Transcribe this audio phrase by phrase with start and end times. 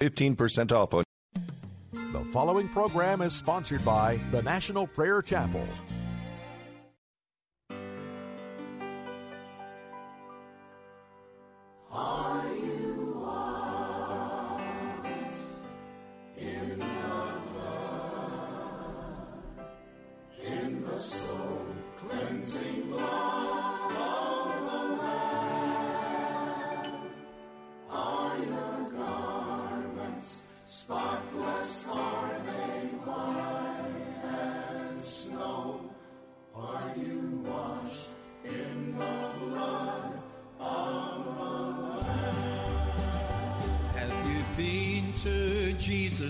[0.00, 1.04] 15% off on.
[1.92, 5.66] The following program is sponsored by the National Prayer Chapel.
[11.92, 12.89] Have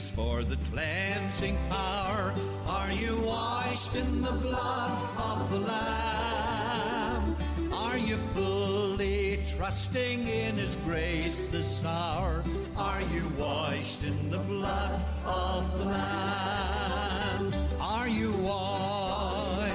[0.00, 2.32] Jesus for the cleansing power?
[2.66, 7.36] Are you washed in the blood of the Lamb?
[7.72, 12.42] Are you fully trusting in His grace this hour?
[12.76, 17.54] Are you washed in the blood of the Lamb?
[17.80, 19.74] Are you washed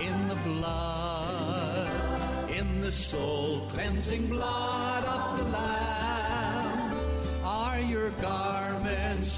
[0.00, 1.90] in the blood,
[2.50, 5.83] in the soul cleansing blood of the Lamb?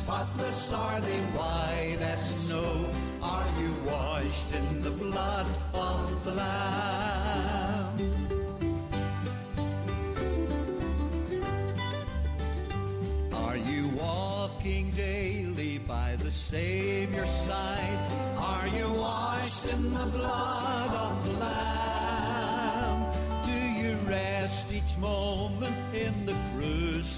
[0.06, 0.72] Spotless?
[0.72, 2.88] Are they white as snow?
[3.20, 7.90] Are you washed in the blood of the Lamb?
[13.34, 18.00] Are you walking daily by the Savior's side?
[18.38, 23.00] Are you washed in the blood of the Lamb?
[23.44, 26.35] Do you rest each moment in the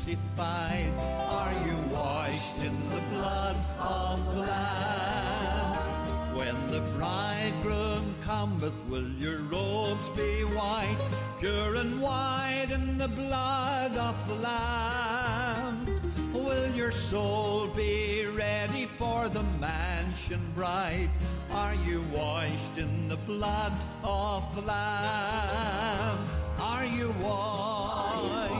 [0.09, 0.93] crucified?
[1.29, 6.37] Are you washed in the blood of the Lamb?
[6.37, 10.99] When the bridegroom cometh, will your robes be white,
[11.41, 15.87] pure and white in the blood of the Lamb?
[16.33, 21.09] Will your soul be ready for the mansion bright?
[21.51, 23.73] Are you washed in the blood
[24.05, 26.19] of the Lamb?
[26.61, 28.58] Are you washed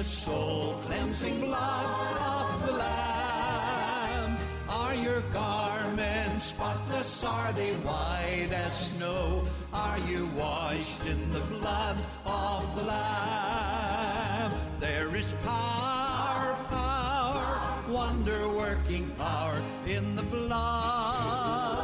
[0.00, 4.38] the soul cleansing blood of the Lamb?
[4.66, 7.22] Are your garments spotless?
[7.22, 9.44] Are they white as snow?
[9.74, 14.52] Are you washed in the blood of the Lamb?
[14.78, 21.76] There is power, power, wonder working power in the blood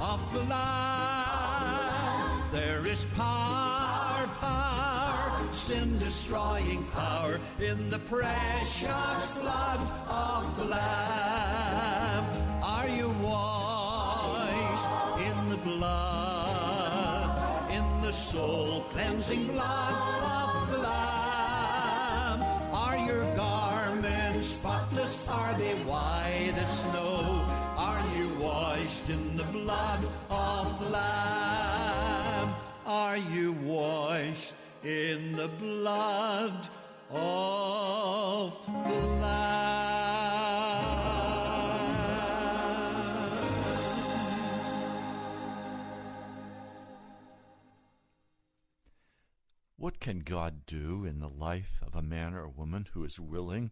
[0.00, 2.42] of the Lamb.
[2.50, 3.41] There is power,
[5.82, 12.24] sin destroying power in the precious blood of the Lamb.
[12.62, 14.88] Are you washed
[15.28, 17.30] in the blood,
[17.70, 22.42] in the soul cleansing blood of the Lamb?
[22.72, 25.28] Are your garments spotless?
[25.28, 27.44] Are they white as snow?
[27.76, 30.00] Are you washed in the blood
[30.30, 32.54] of the Lamb?
[32.86, 34.54] Are you washed
[34.84, 36.68] in the blood
[37.10, 39.62] of the Lamb.
[49.76, 53.70] What can God do in the life of a man or woman who is willing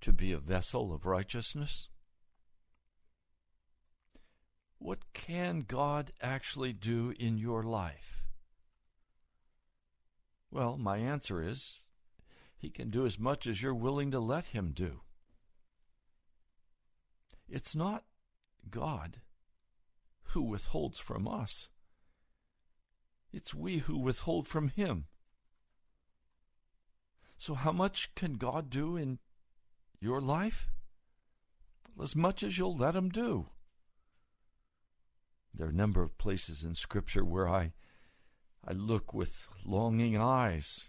[0.00, 1.88] to be a vessel of righteousness?
[4.78, 8.23] What can God actually do in your life?
[10.54, 11.86] Well, my answer is
[12.56, 15.00] He can do as much as you're willing to let Him do.
[17.48, 18.04] It's not
[18.70, 19.16] God
[20.28, 21.70] who withholds from us.
[23.32, 25.06] It's we who withhold from Him.
[27.36, 29.18] So, how much can God do in
[29.98, 30.70] your life?
[32.00, 33.46] As much as you'll let Him do.
[35.52, 37.72] There are a number of places in Scripture where I,
[38.66, 40.88] I look with longing eyes.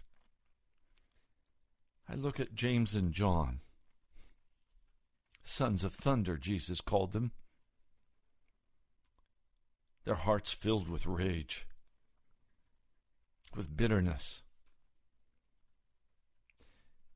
[2.08, 3.60] I look at James and John,
[5.42, 7.32] sons of thunder, Jesus called them.
[10.04, 11.66] Their hearts filled with rage
[13.56, 14.42] with bitterness.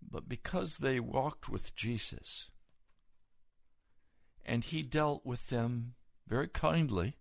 [0.03, 2.51] But because they walked with Jesus
[4.45, 5.95] and he dealt with them
[6.27, 7.17] very kindly,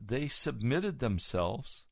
[0.00, 1.84] they submitted themselves.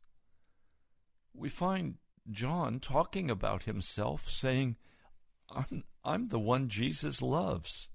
[1.34, 1.96] We find
[2.30, 4.76] John talking about himself, saying,
[5.50, 7.88] I'm, I'm the one Jesus loves.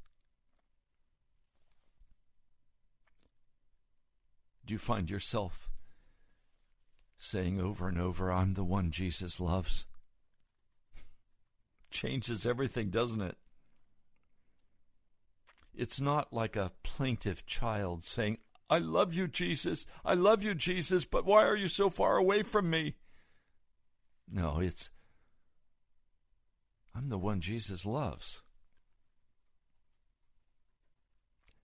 [4.65, 5.69] Do you find yourself
[7.17, 9.85] saying over and over, I'm the one Jesus loves?
[11.91, 13.37] Changes everything, doesn't it?
[15.73, 18.37] It's not like a plaintive child saying,
[18.71, 19.85] I love you, Jesus.
[20.05, 22.95] I love you, Jesus, but why are you so far away from me?
[24.31, 24.89] No, it's,
[26.95, 28.43] I'm the one Jesus loves.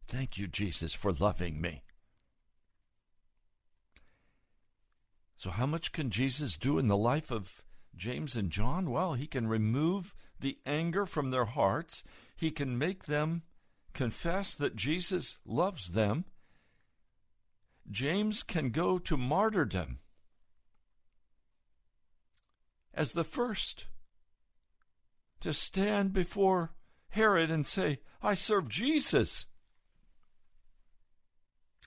[0.06, 1.84] Thank you, Jesus, for loving me.
[5.38, 7.62] So, how much can Jesus do in the life of
[7.96, 8.92] James and John?
[8.92, 12.04] Well, he can remove the anger from their hearts,
[12.36, 13.44] he can make them
[13.94, 16.26] confess that Jesus loves them.
[17.90, 20.00] James can go to martyrdom
[22.94, 23.86] as the first
[25.40, 26.74] to stand before
[27.10, 29.46] Herod and say, I serve Jesus,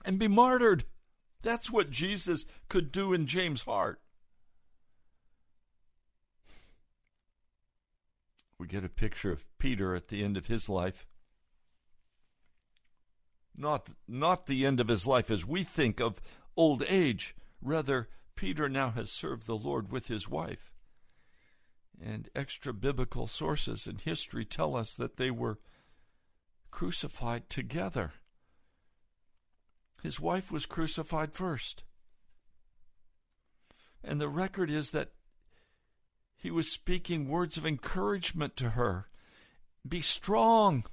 [0.03, 0.85] and be martyred.
[1.43, 3.99] That's what Jesus could do in James' heart.
[8.57, 11.07] We get a picture of Peter at the end of his life.
[13.55, 16.21] Not, not the end of his life as we think of
[16.55, 17.35] old age.
[17.61, 20.71] Rather, Peter now has served the Lord with his wife.
[22.01, 25.59] And extra biblical sources in history tell us that they were
[26.71, 28.13] crucified together.
[30.01, 31.83] His wife was crucified first.
[34.03, 35.11] And the record is that
[36.35, 39.09] he was speaking words of encouragement to her.
[39.87, 40.85] Be strong.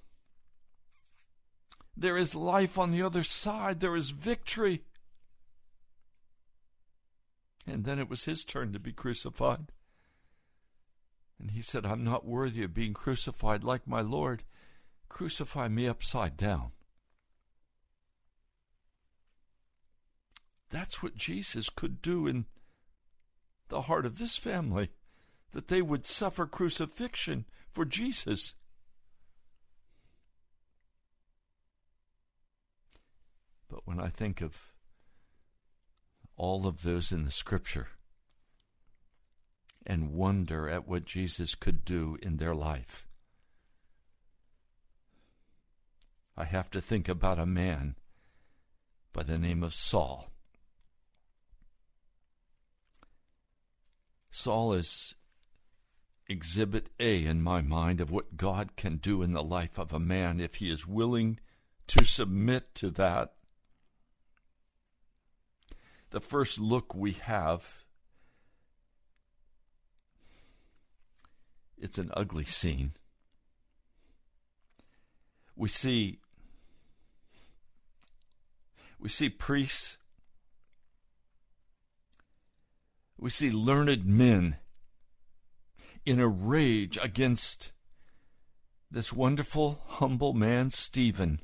[1.99, 4.85] There is life on the other side, there is victory.
[7.67, 9.73] And then it was his turn to be crucified.
[11.41, 14.45] And he said, I'm not worthy of being crucified like my Lord.
[15.09, 16.71] Crucify me upside down.
[20.71, 22.47] That's what Jesus could do in
[23.71, 24.91] the heart of this family,
[25.51, 28.55] that they would suffer crucifixion for Jesus.
[33.69, 34.73] But when I think of
[36.37, 37.89] all of those in the scripture
[39.87, 43.07] and wonder at what Jesus could do in their life,
[46.37, 47.97] I have to think about a man
[49.13, 50.31] by the name of Saul.
[54.31, 55.17] Saul is
[56.29, 59.99] exhibit A in my mind of what God can do in the life of a
[59.99, 61.41] man if he is willing
[61.89, 63.33] to submit to that.
[66.11, 67.85] The first look we have,
[71.77, 72.93] it's an ugly scene.
[75.55, 76.21] We see
[79.01, 79.99] we see priests
[83.19, 84.57] we see learned men
[86.07, 87.73] in a rage against
[88.91, 91.41] this wonderful, humble man, Stephen,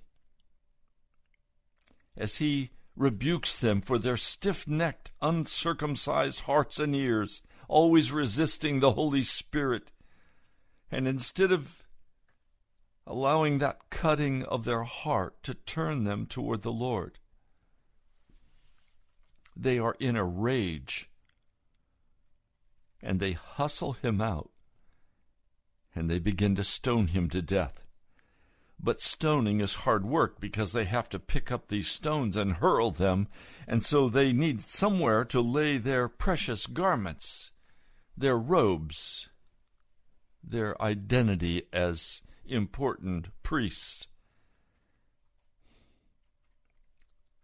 [2.17, 8.93] as he rebukes them for their stiff necked, uncircumcised hearts and ears, always resisting the
[8.93, 9.91] Holy Spirit.
[10.91, 11.83] And instead of
[13.07, 17.19] allowing that cutting of their heart to turn them toward the Lord,
[19.57, 21.09] they are in a rage
[23.03, 24.51] and they hustle him out
[25.95, 27.84] and they begin to stone him to death.
[28.85, 32.91] But stoning is hard work because they have to pick up these stones and hurl
[32.91, 33.29] them,
[33.67, 37.51] and so they need somewhere to lay their precious garments,
[38.15, 39.31] their robes,
[40.43, 44.07] their identity as important priests.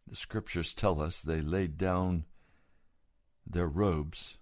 [0.06, 2.26] The scriptures tell us they laid down
[3.46, 4.36] their robes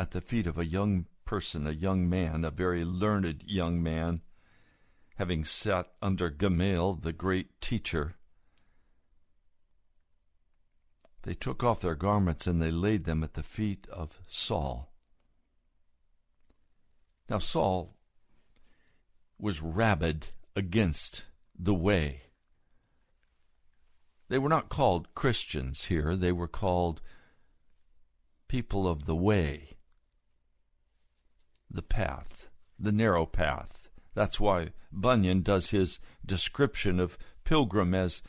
[0.00, 4.22] at the feet of a young person, a young man, a very learned young man,
[5.18, 8.14] having sat under Gamaliel, the great teacher.
[11.22, 14.92] They took off their garments and they laid them at the feet of Saul.
[17.28, 17.96] Now, Saul
[19.40, 21.24] was rabid against
[21.58, 22.22] the way.
[24.28, 27.00] They were not called Christians here, they were called
[28.46, 29.78] people of the way
[31.68, 32.48] the path,
[32.78, 33.87] the narrow path.
[34.14, 38.22] That's why Bunyan does his description of pilgrim as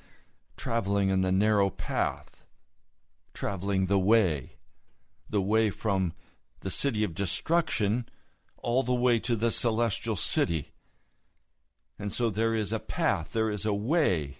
[0.57, 2.45] traveling in the narrow path,
[3.33, 4.57] traveling the way,
[5.29, 6.13] the way from
[6.61, 8.07] the city of destruction
[8.57, 10.73] all the way to the celestial city.
[11.97, 14.39] And so there is a path, there is a way.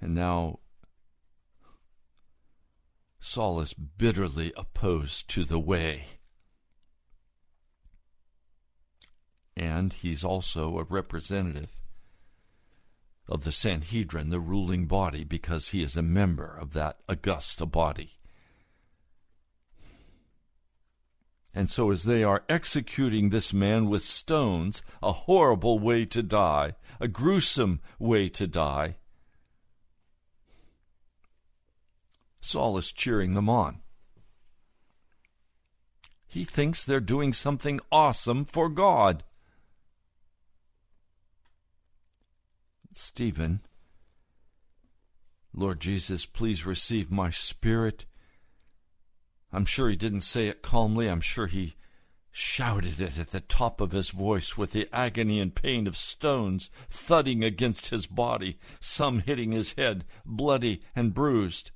[0.00, 0.60] And now
[3.18, 6.19] Saul is bitterly opposed to the way.
[9.60, 11.68] And he's also a representative
[13.28, 18.12] of the Sanhedrin, the ruling body, because he is a member of that Augusta body.
[21.52, 26.72] And so, as they are executing this man with stones, a horrible way to die,
[26.98, 28.96] a gruesome way to die,
[32.40, 33.80] Saul is cheering them on.
[36.26, 39.22] He thinks they're doing something awesome for God.
[43.00, 43.60] Stephen,
[45.54, 48.04] Lord Jesus, please receive my spirit.
[49.52, 51.08] I'm sure he didn't say it calmly.
[51.08, 51.76] I'm sure he
[52.30, 56.70] shouted it at the top of his voice with the agony and pain of stones
[56.88, 61.72] thudding against his body, some hitting his head, bloody and bruised.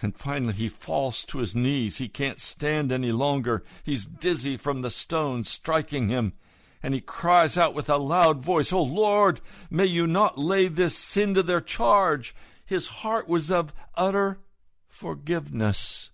[0.00, 1.98] And finally, he falls to his knees.
[1.98, 3.62] He can't stand any longer.
[3.84, 6.32] He's dizzy from the stones striking him.
[6.82, 10.94] And he cries out with a loud voice, Oh Lord, may you not lay this
[10.94, 12.34] sin to their charge.
[12.64, 14.38] His heart was of utter
[14.88, 16.10] forgiveness.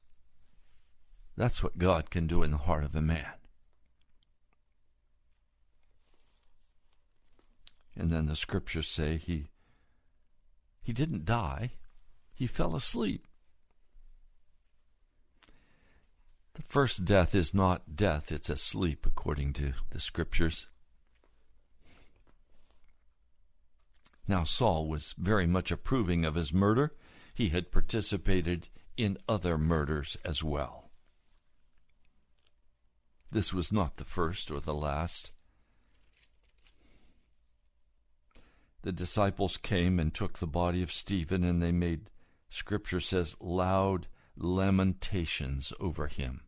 [1.36, 3.26] That's what God can do in the heart of a man.
[7.96, 9.48] And then the scriptures say he
[10.82, 11.70] he didn't die.
[12.34, 13.26] He fell asleep.
[16.54, 20.68] The first death is not death, it's a sleep, according to the scriptures.
[24.26, 26.94] Now, Saul was very much approving of his murder.
[27.34, 30.90] He had participated in other murders as well.
[33.32, 35.32] This was not the first or the last.
[38.82, 42.10] The disciples came and took the body of Stephen, and they made,
[42.48, 44.06] Scripture says, loud
[44.36, 46.43] lamentations over him.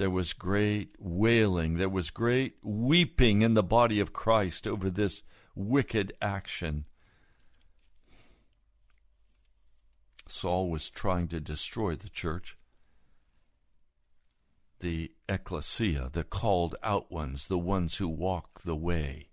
[0.00, 5.22] There was great wailing, there was great weeping in the body of Christ over this
[5.54, 6.86] wicked action.
[10.26, 12.56] Saul was trying to destroy the church.
[14.78, 19.28] The ecclesia, the called out ones, the ones who walk the way.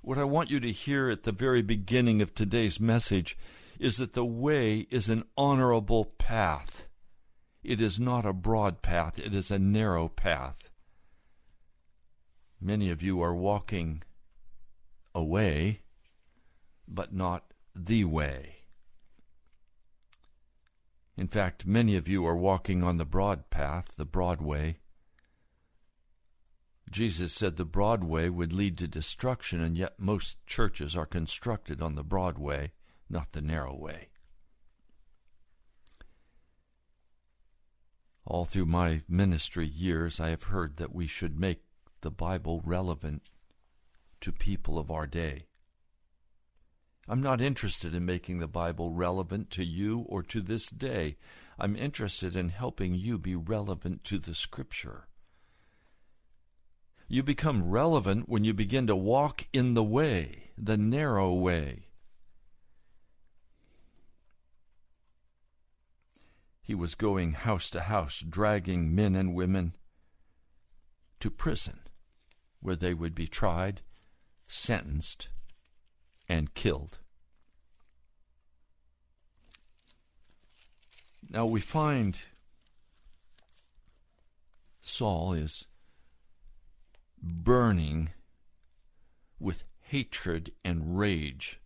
[0.00, 3.36] What I want you to hear at the very beginning of today's message
[3.80, 6.86] is that the way is an honorable path.
[7.62, 10.68] It is not a broad path, it is a narrow path.
[12.60, 14.02] Many of you are walking
[15.14, 15.82] away,
[16.88, 18.56] but not the way.
[21.16, 24.78] In fact, many of you are walking on the broad path, the broad way.
[26.90, 31.80] Jesus said the broad way would lead to destruction, and yet most churches are constructed
[31.80, 32.72] on the broad way,
[33.08, 34.11] not the narrow way.
[38.24, 41.62] All through my ministry years, I have heard that we should make
[42.02, 43.22] the Bible relevant
[44.20, 45.46] to people of our day.
[47.08, 51.16] I'm not interested in making the Bible relevant to you or to this day.
[51.58, 55.08] I'm interested in helping you be relevant to the Scripture.
[57.08, 61.88] You become relevant when you begin to walk in the way, the narrow way.
[66.62, 69.74] He was going house to house, dragging men and women
[71.20, 71.80] to prison,
[72.60, 73.82] where they would be tried,
[74.46, 75.28] sentenced,
[76.28, 76.98] and killed.
[81.28, 82.20] Now we find
[84.82, 85.66] Saul is
[87.20, 88.10] burning
[89.38, 91.60] with hatred and rage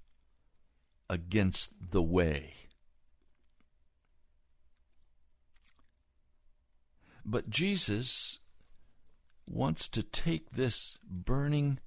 [1.09, 2.66] against the way.
[7.28, 8.38] But Jesus
[9.49, 11.80] wants to take this burning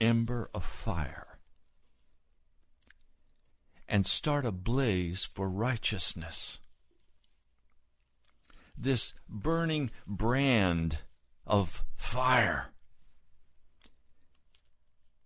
[0.00, 1.38] ember of fire
[3.88, 6.60] and start a blaze for righteousness.
[8.78, 10.98] This burning brand
[11.44, 12.68] of fire.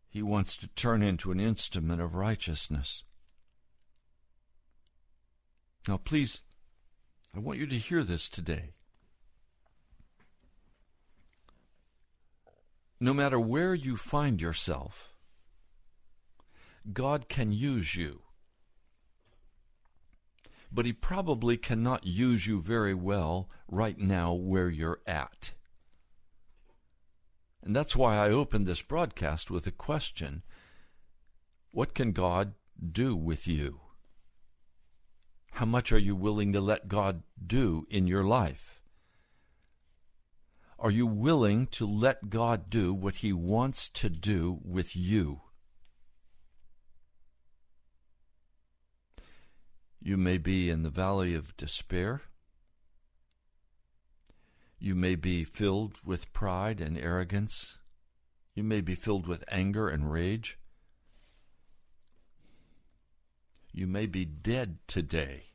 [0.08, 3.04] He wants to turn into an instrument of righteousness.
[5.86, 6.42] Now, please
[7.36, 8.72] I want you to hear this today.
[13.00, 15.14] No matter where you find yourself,
[16.92, 18.22] God can use you.
[20.72, 25.52] But He probably cannot use you very well right now where you're at.
[27.62, 30.42] And that's why I opened this broadcast with a question
[31.70, 32.54] What can God
[32.92, 33.80] do with you?
[35.52, 38.77] How much are you willing to let God do in your life?
[40.80, 45.40] Are you willing to let God do what He wants to do with you?
[50.00, 52.22] You may be in the valley of despair.
[54.78, 57.78] You may be filled with pride and arrogance.
[58.54, 60.58] You may be filled with anger and rage.
[63.72, 65.46] You may be dead today.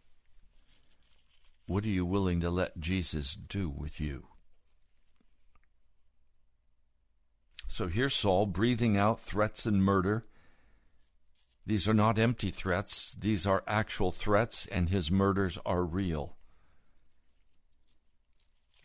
[1.66, 4.28] What are you willing to let Jesus do with you?
[7.74, 10.24] So here's Saul breathing out threats and murder.
[11.66, 16.38] These are not empty threats, these are actual threats, and his murders are real.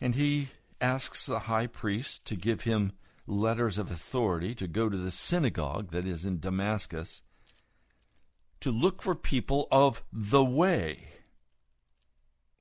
[0.01, 0.47] And he
[0.81, 2.93] asks the high priest to give him
[3.27, 7.21] letters of authority to go to the synagogue that is in Damascus
[8.59, 11.09] to look for people of the way,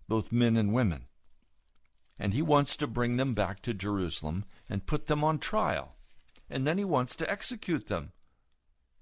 [0.09, 1.07] both men and women.
[2.19, 5.95] And he wants to bring them back to Jerusalem and put them on trial.
[6.51, 8.13] And then he wants to execute them.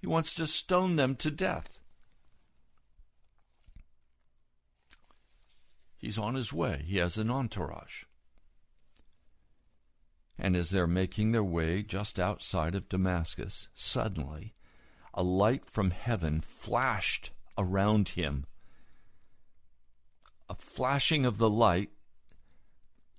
[0.01, 1.79] He wants to stone them to death.
[5.97, 6.85] He's on his way.
[6.87, 8.05] He has an entourage.
[10.39, 14.53] And as they're making their way just outside of Damascus, suddenly
[15.15, 18.45] a light from heaven flashed around him.
[20.49, 21.91] A flashing of the light.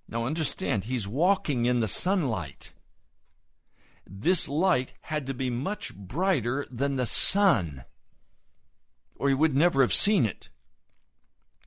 [0.07, 2.71] Now understand, he's walking in the sunlight.
[4.09, 7.83] This light had to be much brighter than the sun,
[9.15, 10.49] or he would never have seen it.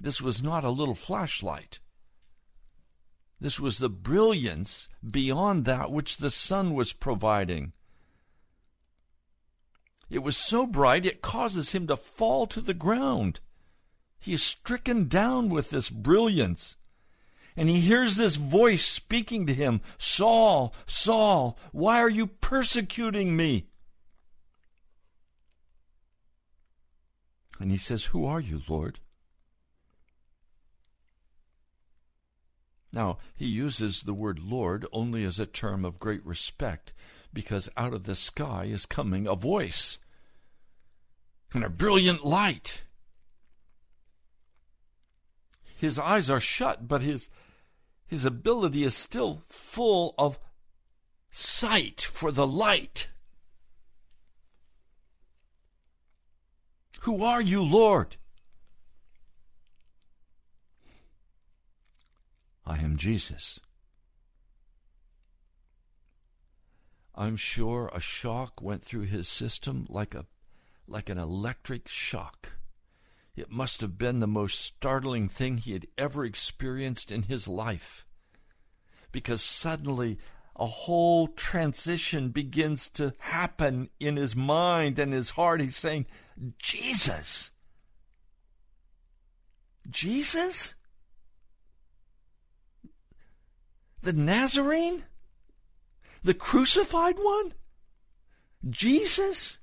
[0.01, 1.81] This was not a little flashlight.
[3.41, 7.73] This was the brilliance beyond that which the sun was providing.
[10.09, 13.41] It was so bright it causes him to fall to the ground.
[14.19, 16.77] He is stricken down with this brilliance.
[17.57, 23.67] And he hears this voice speaking to him Saul, Saul, why are you persecuting me?
[27.59, 29.01] And he says, Who are you, Lord?
[32.93, 36.93] Now, he uses the word Lord only as a term of great respect
[37.33, 39.99] because out of the sky is coming a voice
[41.53, 42.83] and a brilliant light.
[45.81, 47.31] His eyes are shut, but his,
[48.07, 50.39] his ability is still full of
[51.31, 53.09] sight for the light.
[57.01, 58.19] Who are you, Lord?
[62.67, 63.59] I am Jesus.
[67.15, 70.27] I'm sure a shock went through his system like a
[70.87, 72.60] like an electric shock.
[73.37, 78.05] It must have been the most startling thing he had ever experienced in his life.
[79.13, 80.19] Because suddenly
[80.57, 85.61] a whole transition begins to happen in his mind and his heart.
[85.61, 86.07] He's saying,
[86.59, 87.51] Jesus.
[89.89, 90.75] Jesus?
[94.03, 95.05] The Nazarene?
[96.23, 97.55] The crucified one?
[98.69, 99.60] Jesus?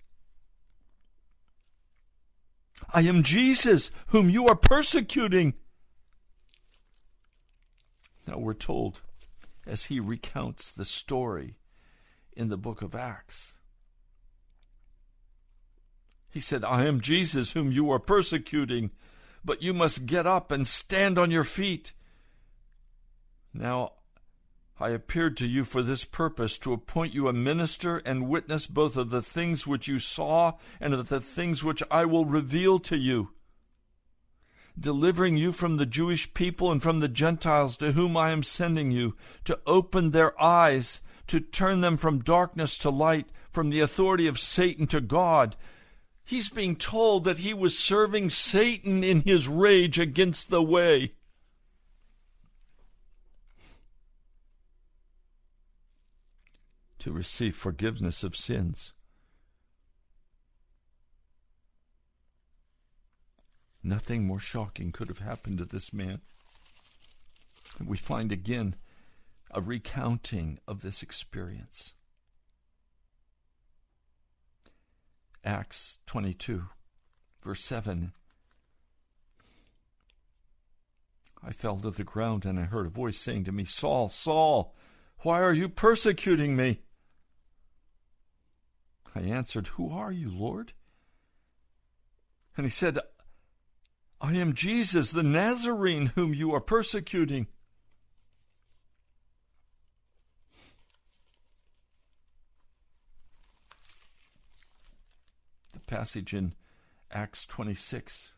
[2.93, 5.55] I am Jesus, whom you are persecuting.
[8.25, 9.01] Now we're told,
[9.65, 11.57] as he recounts the story
[12.33, 13.55] in the book of Acts,
[16.29, 18.91] he said, I am Jesus, whom you are persecuting,
[19.43, 21.93] but you must get up and stand on your feet.
[23.53, 23.93] Now
[24.79, 28.95] I appeared to you for this purpose, to appoint you a minister and witness both
[28.95, 32.95] of the things which you saw and of the things which I will reveal to
[32.95, 33.31] you,
[34.79, 38.91] delivering you from the Jewish people and from the Gentiles to whom I am sending
[38.91, 44.27] you, to open their eyes, to turn them from darkness to light, from the authority
[44.27, 45.55] of Satan to God.
[46.23, 51.13] He's being told that he was serving Satan in his rage against the way.
[56.99, 58.93] To receive forgiveness of sins.
[63.83, 66.21] Nothing more shocking could have happened to this man.
[67.83, 68.75] we find again
[69.51, 71.93] a recounting of this experience.
[75.45, 76.65] Acts 22,
[77.43, 78.11] verse 7.
[81.41, 84.75] I fell to the ground and I heard a voice saying to me, Saul, Saul,
[85.19, 86.81] why are you persecuting me?
[89.17, 90.73] I answered, Who are you, Lord?
[92.55, 92.99] And he said,
[94.21, 97.47] I am Jesus, the Nazarene, whom you are persecuting.
[105.73, 106.53] The passage in
[107.11, 108.33] Acts 26.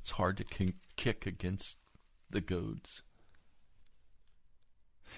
[0.00, 1.78] It's hard to kick against
[2.28, 3.02] the goads.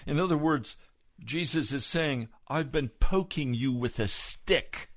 [0.05, 0.77] In other words,
[1.23, 4.89] Jesus is saying, I've been poking you with a stick,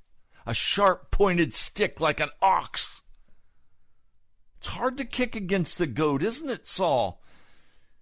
[0.47, 3.03] a sharp pointed stick like an ox.
[4.59, 7.23] It's hard to kick against the goad, isn't it, Saul?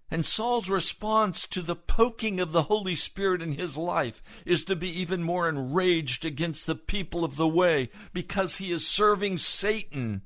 [0.09, 4.75] And Saul's response to the poking of the Holy Spirit in his life is to
[4.75, 10.21] be even more enraged against the people of the way because he is serving Satan.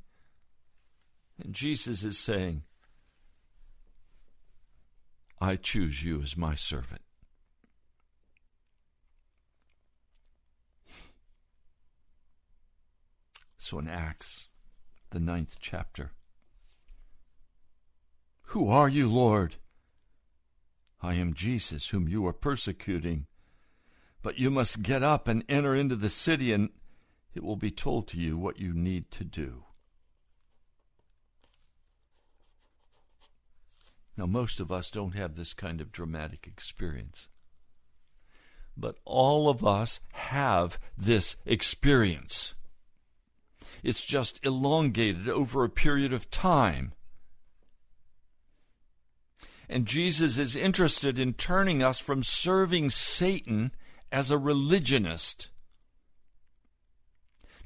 [1.44, 2.64] And Jesus is saying,
[5.44, 7.02] I choose you as my servant.
[13.58, 14.50] So in Acts,
[15.10, 16.12] the ninth chapter,
[18.50, 19.56] Who are you, Lord?
[21.02, 23.26] I am Jesus, whom you are persecuting.
[24.22, 26.70] But you must get up and enter into the city, and
[27.34, 29.64] it will be told to you what you need to do.
[34.22, 37.28] Now, most of us don't have this kind of dramatic experience.
[38.78, 42.54] But all of us have this experience.
[43.82, 46.94] It's just elongated over a period of time.
[49.68, 53.72] And Jesus is interested in turning us from serving Satan
[54.12, 55.50] as a religionist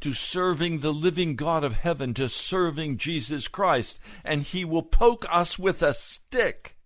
[0.01, 3.99] to serving the living God of heaven, to serving Jesus Christ.
[4.23, 6.77] And he will poke us with a stick.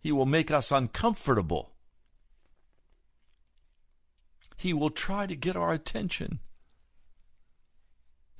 [0.00, 1.72] He will make us uncomfortable.
[4.56, 6.40] He will try to get our attention.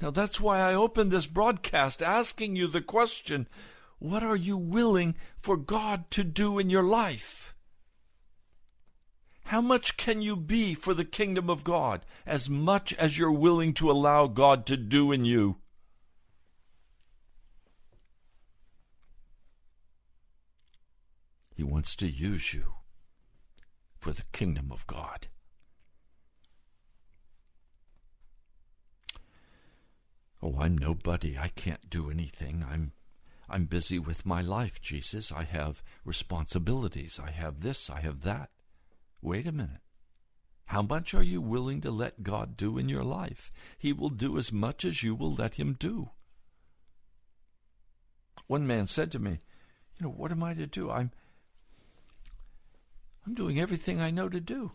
[0.00, 3.46] Now, that's why I opened this broadcast asking you the question
[3.98, 7.54] what are you willing for God to do in your life?
[9.50, 12.06] How much can you be for the kingdom of God?
[12.24, 15.56] As much as you're willing to allow God to do in you.
[21.52, 22.74] He wants to use you
[23.98, 25.26] for the kingdom of God.
[30.40, 31.36] Oh, I'm nobody.
[31.36, 32.64] I can't do anything.
[32.70, 32.92] I'm
[33.48, 35.32] I'm busy with my life, Jesus.
[35.32, 37.18] I have responsibilities.
[37.20, 38.50] I have this, I have that.
[39.22, 39.80] Wait a minute.
[40.68, 43.50] How much are you willing to let God do in your life?
[43.76, 46.10] He will do as much as you will let Him do.
[48.46, 49.38] One man said to me,
[49.98, 50.90] You know, what am I to do?
[50.90, 51.10] I'm
[53.26, 54.72] I'm doing everything I know to do.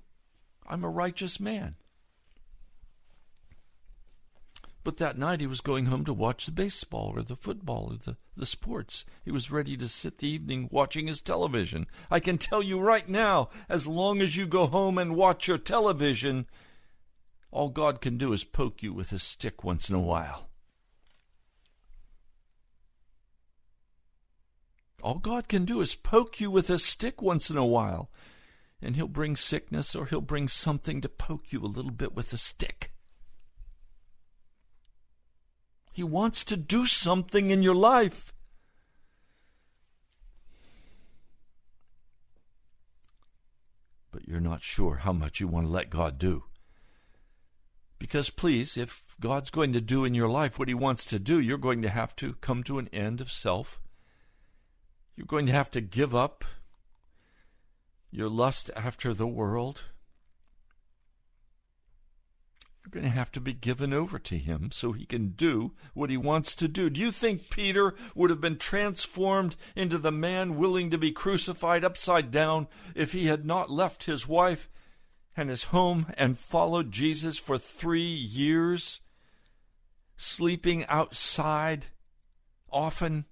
[0.68, 1.76] I'm a righteous man.
[4.86, 7.98] But that night he was going home to watch the baseball or the football or
[7.98, 9.04] the, the sports.
[9.24, 11.88] He was ready to sit the evening watching his television.
[12.12, 15.58] I can tell you right now, as long as you go home and watch your
[15.58, 16.46] television,
[17.50, 20.50] all God can do is poke you with a stick once in a while.
[25.02, 28.12] All God can do is poke you with a stick once in a while.
[28.84, 32.32] And He'll bring sickness or He'll bring something to poke you a little bit with
[32.34, 32.92] a stick.
[35.96, 38.34] He wants to do something in your life.
[44.12, 46.44] But you're not sure how much you want to let God do.
[47.98, 51.40] Because, please, if God's going to do in your life what He wants to do,
[51.40, 53.80] you're going to have to come to an end of self.
[55.16, 56.44] You're going to have to give up
[58.12, 59.84] your lust after the world.
[62.86, 66.12] You're going to have to be given over to him so he can do what
[66.12, 66.92] he wants to do.
[66.92, 71.84] Do you think Peter would have been transformed into the man willing to be crucified
[71.84, 74.70] upside down if he had not left his wife
[75.36, 79.00] and his home and followed Jesus for three years,
[80.16, 81.88] sleeping outside
[82.72, 83.26] often,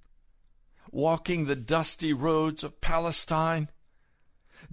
[0.91, 3.69] walking the dusty roads of Palestine?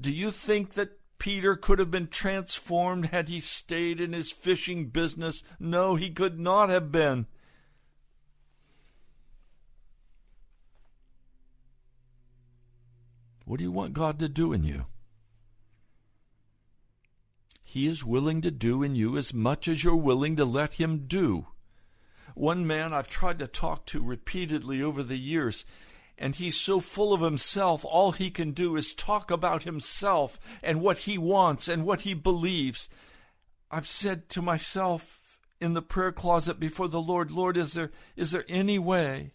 [0.00, 4.86] Do you think that Peter could have been transformed had he stayed in his fishing
[4.86, 5.44] business.
[5.60, 7.26] No, he could not have been.
[13.44, 14.86] What do you want God to do in you?
[17.62, 21.06] He is willing to do in you as much as you're willing to let Him
[21.06, 21.48] do.
[22.34, 25.64] One man I've tried to talk to repeatedly over the years,
[26.20, 30.82] and he's so full of himself, all he can do is talk about himself and
[30.82, 32.90] what he wants and what he believes.
[33.70, 38.32] I've said to myself in the prayer closet before the Lord, Lord, is there, is
[38.32, 39.32] there any way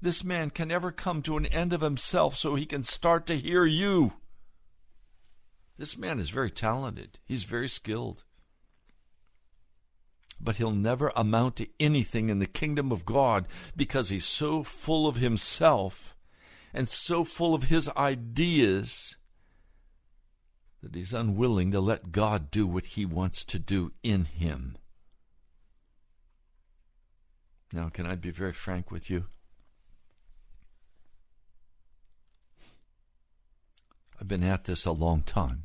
[0.00, 3.38] this man can ever come to an end of himself so he can start to
[3.38, 4.14] hear you?
[5.76, 8.24] This man is very talented, he's very skilled.
[10.40, 15.06] But he'll never amount to anything in the kingdom of God because he's so full
[15.06, 16.13] of himself
[16.74, 19.16] and so full of his ideas
[20.82, 24.76] that he's unwilling to let God do what he wants to do in him.
[27.72, 29.26] Now, can I be very frank with you?
[34.20, 35.64] I've been at this a long time.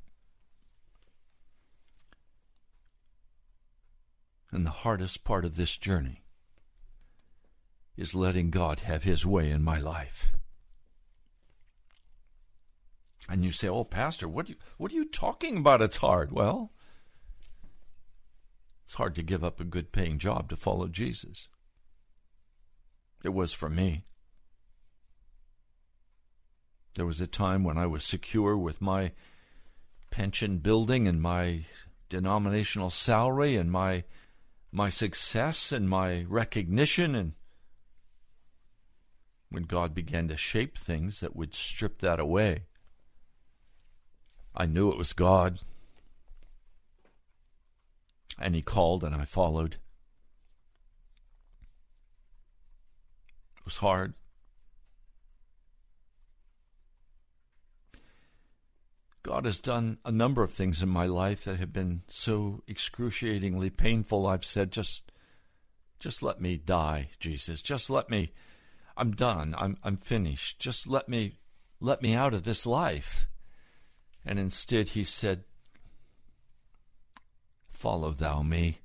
[4.52, 6.24] And the hardest part of this journey
[7.98, 10.34] is letting God have his way in my life.
[13.30, 15.82] And you say, "Oh, pastor, what are you what are you talking about?
[15.82, 16.72] It's hard." Well,
[18.84, 21.48] it's hard to give up a good paying job to follow Jesus.
[23.24, 24.06] It was for me.
[26.96, 29.12] There was a time when I was secure with my
[30.10, 31.66] pension building and my
[32.10, 34.06] denominational salary and my
[34.72, 37.34] my success and my recognition and
[39.50, 42.66] when God began to shape things that would strip that away
[44.60, 45.60] I knew it was God.
[48.38, 49.78] And he called and I followed.
[53.58, 54.16] It was hard.
[59.24, 63.70] God has done a number of things in my life that have been so excruciatingly
[63.70, 64.28] painful.
[64.28, 65.10] I've said, just,
[66.00, 67.62] just let me die, Jesus.
[67.62, 68.34] Just let me.
[68.98, 69.56] I'm done.
[69.58, 70.60] I'm, I'm finished.
[70.60, 71.38] Just let me,
[71.80, 73.29] let me out of this life.
[74.26, 75.44] And instead he said,
[77.72, 78.80] Follow thou me.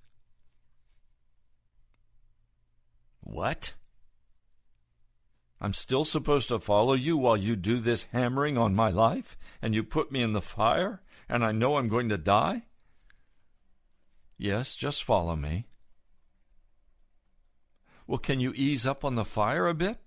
[3.20, 3.74] What?
[5.60, 9.74] I'm still supposed to follow you while you do this hammering on my life and
[9.74, 12.62] you put me in the fire and I know I'm going to die?
[14.36, 15.66] Yes, just follow me.
[18.06, 19.98] Well, can you ease up on the fire a bit?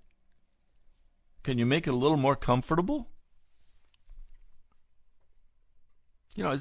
[1.44, 3.10] Can you make it a little more comfortable?
[6.38, 6.58] You know,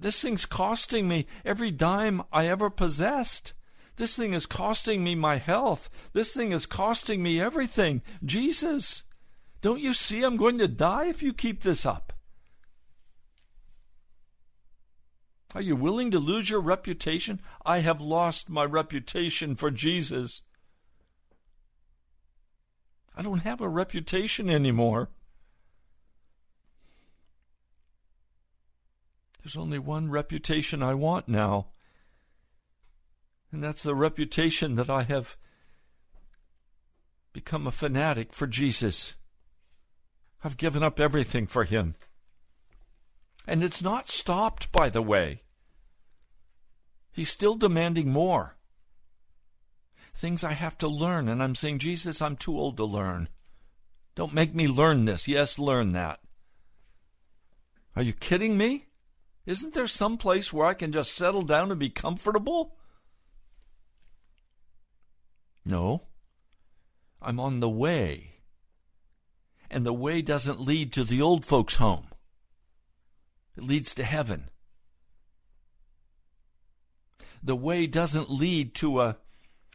[0.00, 3.52] this thing's costing me every dime I ever possessed.
[3.96, 5.90] This thing is costing me my health.
[6.12, 8.00] This thing is costing me everything.
[8.24, 9.02] Jesus,
[9.60, 12.12] don't you see I'm going to die if you keep this up?
[15.52, 17.40] Are you willing to lose your reputation?
[17.66, 20.42] I have lost my reputation for Jesus.
[23.16, 25.10] I don't have a reputation anymore.
[29.48, 31.68] There's only one reputation I want now,
[33.50, 35.38] and that's the reputation that I have
[37.32, 39.14] become a fanatic for Jesus.
[40.44, 41.94] I've given up everything for him.
[43.46, 45.44] And it's not stopped, by the way.
[47.10, 48.58] He's still demanding more.
[50.14, 53.30] Things I have to learn, and I'm saying, Jesus, I'm too old to learn.
[54.14, 55.26] Don't make me learn this.
[55.26, 56.20] Yes, learn that.
[57.96, 58.87] Are you kidding me?
[59.48, 62.76] Isn't there some place where I can just settle down and be comfortable?
[65.64, 66.02] No.
[67.22, 68.40] I'm on the way.
[69.70, 72.08] And the way doesn't lead to the old folks' home,
[73.56, 74.50] it leads to heaven.
[77.42, 79.16] The way doesn't lead to a,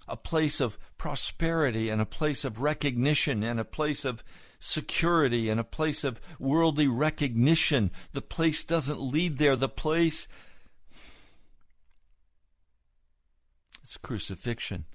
[0.08, 4.24] a place of prosperity and a place of recognition and a place of
[4.64, 7.92] security and a place of worldly recognition.
[8.14, 9.58] The place doesn't lead there.
[9.58, 10.28] The place
[13.82, 14.86] it's crucifixion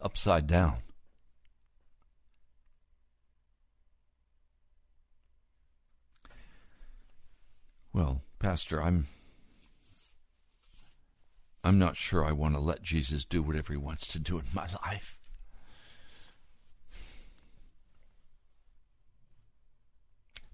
[0.00, 0.78] upside down.
[7.92, 9.06] Well, Pastor, I'm
[11.62, 14.46] I'm not sure I want to let Jesus do whatever he wants to do in
[14.52, 15.21] my life.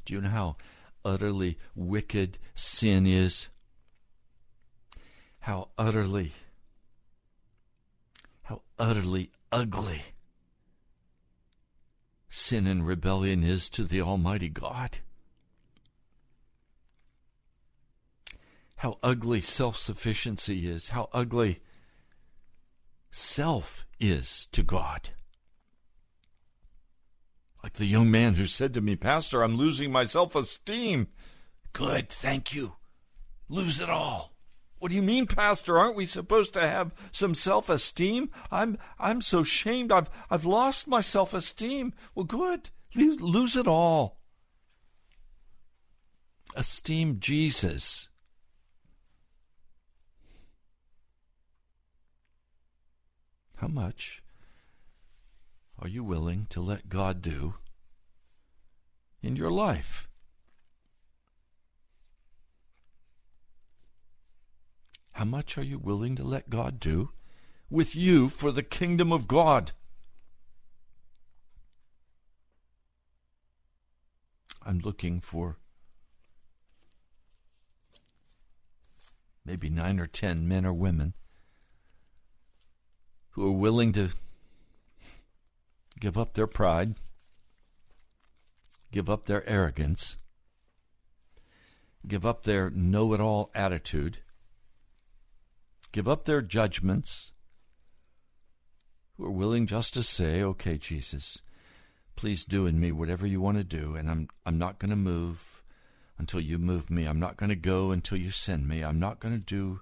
[0.08, 0.56] Do you know how
[1.04, 3.48] utterly wicked sin is.
[5.40, 6.32] How utterly,
[8.44, 10.00] how utterly ugly
[12.30, 15.00] sin and rebellion is to the Almighty God.
[18.76, 21.60] How ugly self sufficiency is, how ugly
[23.10, 25.10] self is to God.
[27.62, 31.08] Like the young man who said to me, Pastor, I'm losing my self esteem.
[31.72, 32.76] Good, thank you.
[33.48, 34.32] Lose it all.
[34.78, 35.78] What do you mean, Pastor?
[35.78, 38.30] Aren't we supposed to have some self esteem?
[38.50, 39.90] I'm I'm so shamed.
[39.90, 41.94] I've I've lost my self esteem.
[42.14, 42.70] Well, good.
[42.94, 44.20] Lose it all.
[46.54, 48.08] Esteem Jesus.
[53.56, 54.22] How much
[55.80, 57.54] are you willing to let God do
[59.22, 60.08] in your life?
[65.12, 67.10] How much are you willing to let God do
[67.70, 69.72] with you for the kingdom of God?
[74.64, 75.56] I'm looking for
[79.44, 81.14] maybe nine or ten men or women
[83.30, 84.10] who are willing to
[85.98, 86.94] give up their pride,
[88.92, 90.16] give up their arrogance,
[92.06, 94.18] give up their know it all attitude,
[95.92, 97.32] give up their judgments,
[99.16, 101.42] who are willing just to say, okay, Jesus,
[102.14, 104.96] please do in me whatever you want to do, and I'm, I'm not going to
[104.96, 105.62] move
[106.18, 107.04] until you move me.
[107.04, 108.82] I'm not going to go until you send me.
[108.82, 109.80] I'm not going to do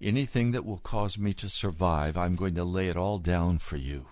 [0.00, 2.16] anything that will cause me to survive.
[2.16, 4.06] I'm going to lay it all down for you.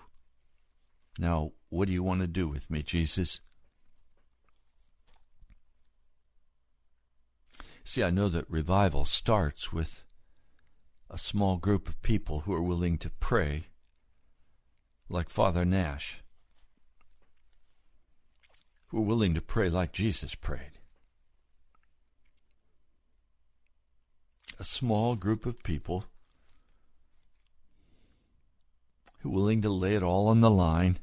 [1.17, 3.39] Now, what do you want to do with me, Jesus?
[7.83, 10.03] See, I know that revival starts with
[11.09, 13.67] a small group of people who are willing to pray
[15.07, 16.23] like Father Nash,
[18.87, 20.79] who are willing to pray like Jesus prayed.
[24.59, 26.05] A small group of people
[29.19, 30.97] who are willing to lay it all on the line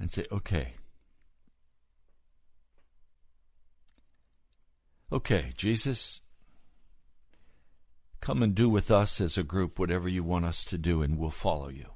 [0.00, 0.72] and say, okay,
[5.12, 6.22] okay, Jesus,
[8.22, 11.18] come and do with us as a group whatever you want us to do, and
[11.18, 11.86] we'll follow you.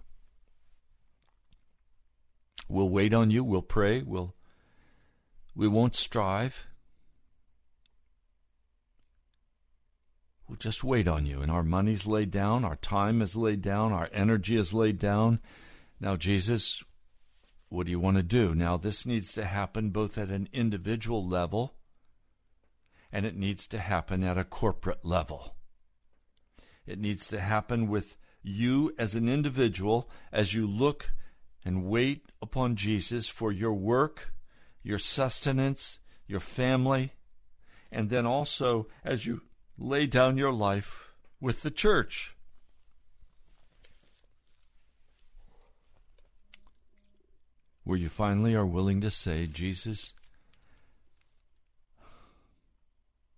[2.68, 4.34] We'll wait on you, we'll pray, we'll,
[5.56, 6.66] we won't strive.
[10.46, 13.92] We'll just wait on you, and our money's laid down, our time is laid down,
[13.92, 15.40] our energy is laid down.
[15.98, 16.84] Now, Jesus,
[17.74, 18.54] what do you want to do?
[18.54, 21.74] Now, this needs to happen both at an individual level
[23.10, 25.56] and it needs to happen at a corporate level.
[26.86, 31.12] It needs to happen with you as an individual as you look
[31.64, 34.32] and wait upon Jesus for your work,
[34.82, 37.12] your sustenance, your family,
[37.90, 39.42] and then also as you
[39.78, 42.36] lay down your life with the church.
[47.84, 50.14] Where you finally are willing to say, Jesus,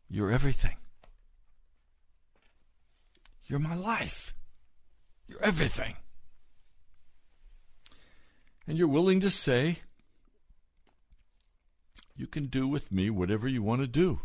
[0.08, 0.76] you're everything.
[3.46, 4.34] You're my life.
[5.28, 5.96] You're everything.
[8.66, 9.78] And you're willing to say,
[12.16, 14.20] you can do with me whatever you want to do.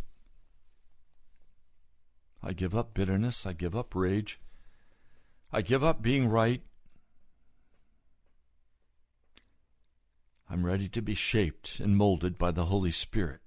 [2.44, 3.46] I give up bitterness.
[3.46, 4.40] I give up rage.
[5.52, 6.62] I give up being right.
[10.52, 13.40] I'm ready to be shaped and molded by the Holy Spirit.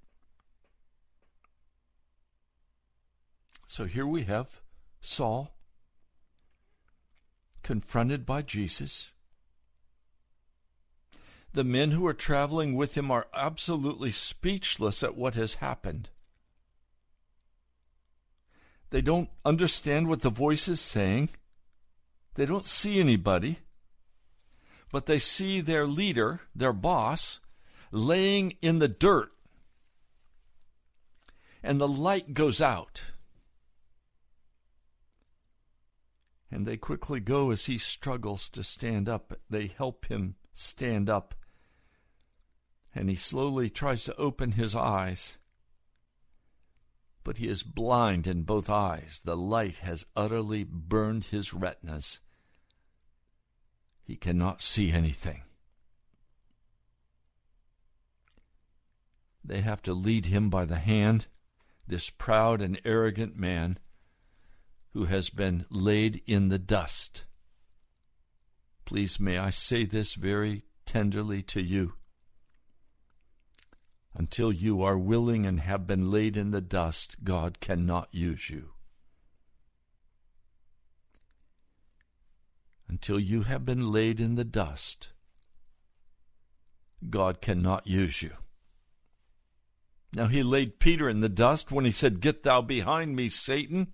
[3.66, 4.62] So here we have
[5.02, 5.54] Saul
[7.62, 9.10] confronted by Jesus.
[11.52, 16.08] The men who are traveling with him are absolutely speechless at what has happened.
[18.88, 21.28] They don't understand what the voice is saying.
[22.34, 23.58] They don't see anybody
[24.94, 27.40] but they see their leader, their boss,
[27.90, 29.32] laying in the dirt.
[31.64, 33.02] And the light goes out.
[36.48, 39.36] And they quickly go as he struggles to stand up.
[39.50, 41.34] They help him stand up.
[42.94, 45.38] And he slowly tries to open his eyes.
[47.24, 49.22] But he is blind in both eyes.
[49.24, 52.20] The light has utterly burned his retinas
[54.04, 55.42] he cannot see anything.
[59.42, 61.26] They have to lead him by the hand,
[61.86, 63.78] this proud and arrogant man
[64.92, 67.24] who has been laid in the dust.
[68.84, 71.94] Please, may I say this very tenderly to you.
[74.14, 78.73] Until you are willing and have been laid in the dust, God cannot use you.
[82.88, 85.10] Until you have been laid in the dust,
[87.08, 88.32] God cannot use you.
[90.14, 93.92] Now, he laid Peter in the dust when he said, Get thou behind me, Satan.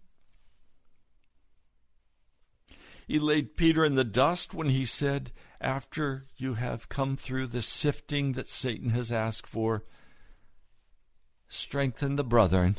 [3.07, 7.63] He laid Peter in the dust when he said, After you have come through the
[7.63, 9.85] sifting that Satan has asked for,
[11.49, 12.77] strengthen the brethren.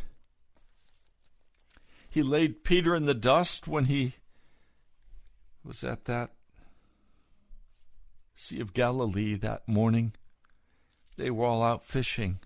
[2.09, 4.15] He laid Peter in the dust when he
[5.63, 6.31] was at that
[8.33, 10.13] Sea of Galilee that morning.
[11.17, 12.39] They were all out fishing.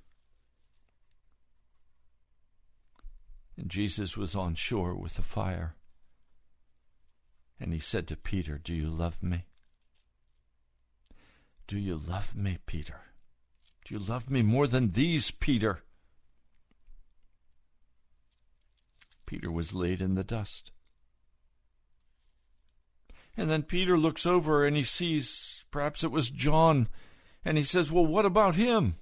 [3.57, 5.75] And Jesus was on shore with the fire.
[7.59, 9.45] And he said to Peter, Do you love me?
[11.67, 13.01] Do you love me, Peter?
[13.85, 15.83] Do you love me more than these, Peter?
[19.25, 20.71] Peter was laid in the dust.
[23.37, 26.87] And then Peter looks over and he sees, perhaps it was John,
[27.43, 28.95] and he says, Well, what about him?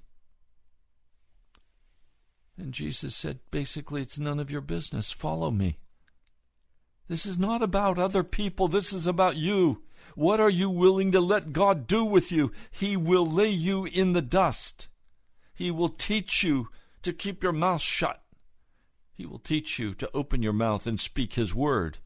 [2.57, 5.11] And Jesus said, basically, it's none of your business.
[5.11, 5.77] Follow me.
[7.07, 8.67] This is not about other people.
[8.67, 9.83] This is about you.
[10.15, 12.51] What are you willing to let God do with you?
[12.69, 14.87] He will lay you in the dust.
[15.53, 16.69] He will teach you
[17.01, 18.21] to keep your mouth shut.
[19.13, 21.99] He will teach you to open your mouth and speak His word.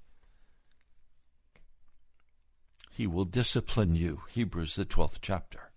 [2.98, 4.24] He will discipline you.
[4.32, 5.70] Hebrews, the 12th chapter.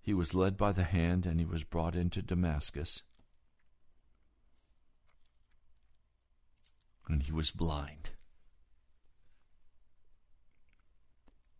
[0.00, 3.02] He was led by the hand and he was brought into Damascus.
[7.06, 8.12] And he was blind.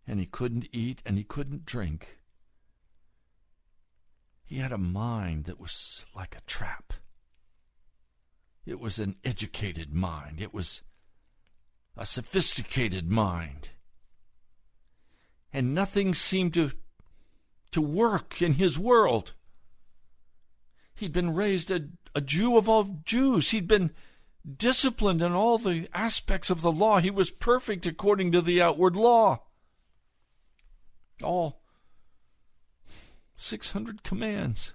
[0.07, 2.22] and he couldn't eat and he couldn't drink.
[4.45, 6.93] He had a mind that was like a trap.
[8.64, 10.40] It was an educated mind.
[10.40, 10.82] It was
[11.97, 13.70] a sophisticated mind.
[15.53, 16.72] And nothing seemed to,
[17.72, 19.32] to work in his world.
[20.95, 23.51] He'd been raised a, a Jew of all Jews.
[23.51, 23.90] He'd been
[24.57, 26.99] disciplined in all the aspects of the law.
[26.99, 29.43] He was perfect according to the outward law
[31.22, 31.62] all
[33.37, 34.74] 600 commands.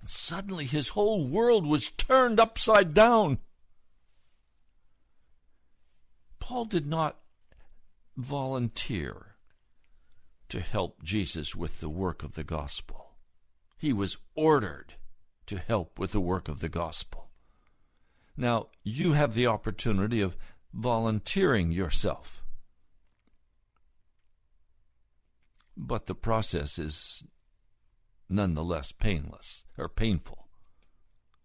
[0.00, 3.38] And suddenly his whole world was turned upside down.
[6.38, 7.18] Paul did not
[8.16, 9.36] volunteer
[10.48, 13.14] to help Jesus with the work of the gospel.
[13.78, 14.94] He was ordered
[15.46, 17.30] to help with the work of the gospel.
[18.36, 20.36] Now, you have the opportunity of
[20.72, 22.39] volunteering yourself.
[25.80, 27.24] But the process is
[28.28, 30.46] nonetheless painless or painful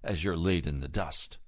[0.03, 1.39] as you're laid in the dust.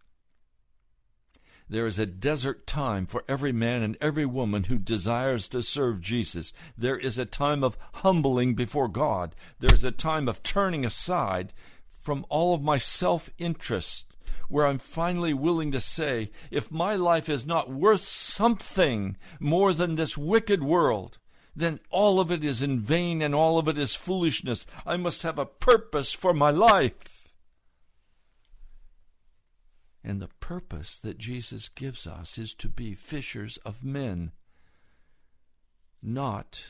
[1.69, 5.99] There is a desert time for every man and every woman who desires to serve
[5.99, 6.53] Jesus.
[6.77, 9.35] There is a time of humbling before God.
[9.59, 11.53] There is a time of turning aside
[12.01, 14.05] from all of my self interest,
[14.47, 19.95] where I'm finally willing to say, if my life is not worth something more than
[19.95, 21.17] this wicked world,
[21.57, 24.67] then all of it is in vain and all of it is foolishness.
[24.85, 27.31] I must have a purpose for my life.
[30.03, 34.33] And the purpose that Jesus gives us is to be fishers of men,
[35.99, 36.63] not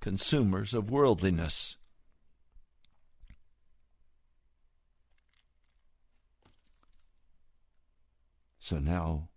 [0.00, 1.76] consumers of worldliness.
[8.60, 9.30] So now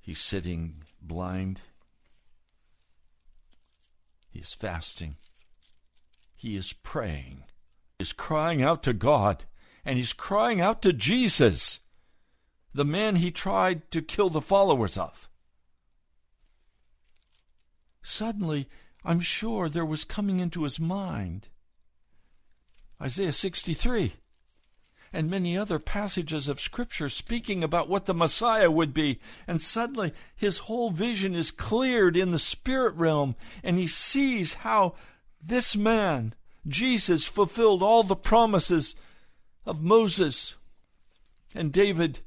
[0.00, 1.62] he's sitting blind
[4.32, 5.16] he is fasting.
[6.34, 7.44] He is praying.
[7.98, 9.44] He is crying out to God.
[9.84, 11.80] And he's crying out to Jesus,
[12.72, 15.28] the man he tried to kill the followers of.
[18.02, 18.68] Suddenly,
[19.04, 21.48] I'm sure there was coming into his mind
[23.02, 24.14] Isaiah 63
[25.12, 29.20] and many other passages of Scripture speaking about what the Messiah would be.
[29.46, 34.94] And suddenly his whole vision is cleared in the spirit realm, and he sees how
[35.46, 36.34] this man,
[36.66, 38.94] Jesus, fulfilled all the promises
[39.66, 40.54] of Moses.
[41.54, 42.20] And David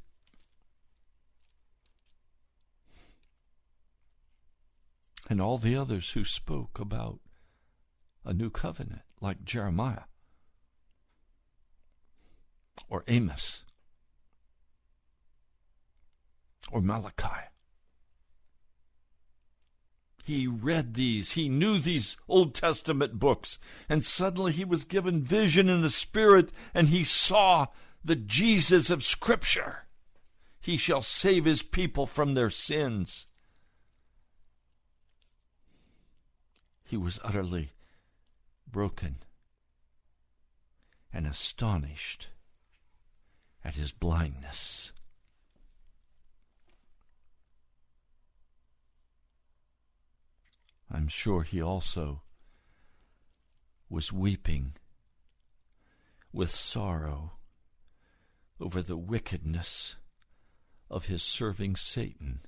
[5.28, 7.20] and all the others who spoke about
[8.24, 10.04] a new covenant, like Jeremiah
[12.90, 13.64] or Amos
[16.72, 17.50] or Malachi.
[20.24, 25.70] He read these, he knew these Old Testament books, and suddenly he was given vision
[25.70, 27.68] in the Spirit, and he saw
[28.04, 29.86] the Jesus of Scripture.
[30.60, 33.28] He shall save his people from their sins.
[36.84, 37.70] He was utterly
[38.68, 39.18] broken
[41.14, 42.30] and astonished
[43.66, 44.92] at his blindness.
[50.92, 52.22] I'm sure he also
[53.90, 54.74] was weeping
[56.32, 57.34] with sorrow
[58.62, 59.96] over the wickedness
[60.90, 62.42] of his serving Satan,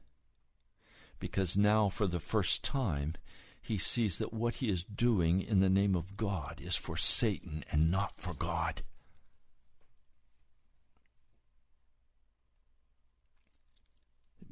[1.20, 3.16] because now, for the first time,
[3.60, 7.66] he sees that what he is doing in the name of God is for Satan
[7.72, 8.84] and not for God.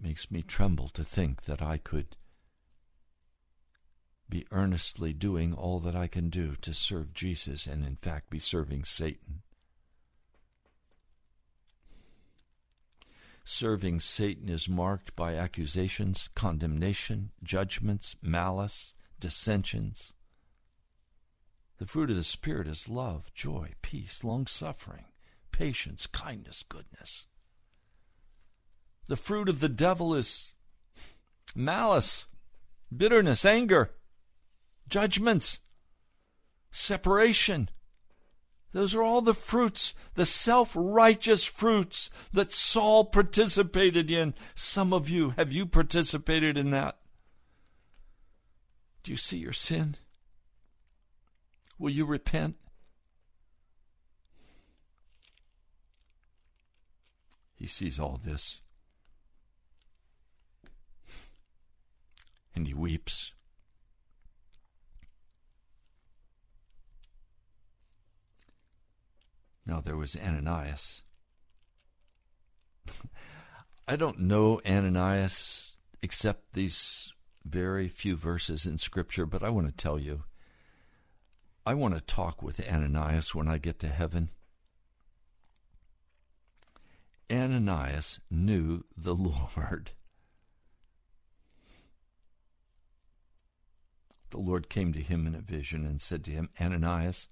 [0.05, 2.15] Makes me tremble to think that I could
[4.29, 8.37] be earnestly doing all that I can do to serve Jesus and, in fact, be
[8.37, 9.41] serving Satan.
[13.45, 20.13] Serving Satan is marked by accusations, condemnation, judgments, malice, dissensions.
[21.79, 25.05] The fruit of the Spirit is love, joy, peace, long suffering,
[25.51, 27.25] patience, kindness, goodness.
[29.07, 30.53] The fruit of the devil is
[31.55, 32.25] malice,
[32.95, 33.91] bitterness, anger,
[34.89, 35.59] judgments,
[36.71, 37.69] separation.
[38.71, 44.33] Those are all the fruits, the self righteous fruits that Saul participated in.
[44.53, 46.97] Some of you, have you participated in that?
[49.03, 49.95] Do you see your sin?
[51.77, 52.55] Will you repent?
[57.55, 58.61] He sees all this.
[62.55, 63.33] And he weeps.
[69.65, 71.01] Now there was Ananias.
[73.87, 77.11] I don't know Ananias except these
[77.43, 80.23] very few verses in Scripture, but I want to tell you.
[81.65, 84.29] I want to talk with Ananias when I get to heaven.
[87.31, 89.15] Ananias knew the
[89.57, 89.91] Lord.
[94.35, 97.29] The Lord came to him in a vision and said to him, Ananias,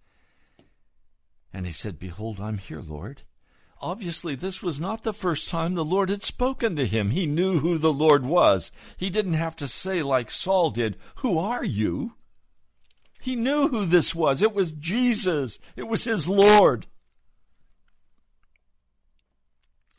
[1.51, 3.23] and he said, Behold, I'm here, Lord.
[3.81, 7.09] Obviously, this was not the first time the Lord had spoken to him.
[7.09, 8.71] He knew who the Lord was.
[8.95, 12.13] He didn't have to say, like Saul did, Who are you?
[13.19, 14.41] He knew who this was.
[14.41, 16.87] It was Jesus, it was his Lord.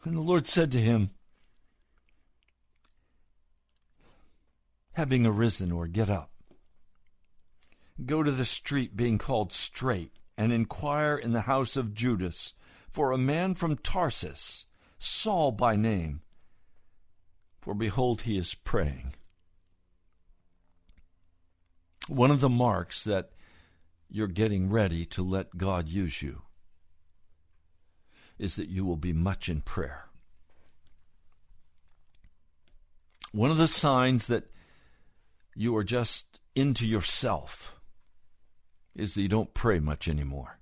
[0.05, 1.11] And the Lord said to him,
[4.93, 6.31] Having arisen, or get up,
[8.03, 12.55] go to the street being called Straight and inquire in the house of Judas
[12.89, 14.65] for a man from Tarsus,
[14.99, 16.23] Saul by name.
[17.61, 19.15] For behold, he is praying.
[22.09, 23.31] One of the marks that
[24.11, 26.43] you're getting ready to let God use you
[28.39, 30.07] is that you will be much in prayer.
[33.33, 34.45] One of the signs that
[35.57, 37.75] you are just into yourself
[38.95, 40.59] is that you don't pray much anymore.